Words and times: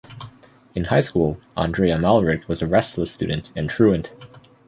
In 0.73 0.85
high 0.85 1.01
school, 1.01 1.37
Andrei 1.55 1.91
Amalrik 1.91 2.47
was 2.47 2.63
a 2.63 2.67
restless 2.67 3.11
student 3.11 3.51
and 3.55 3.69
truant. 3.69 4.11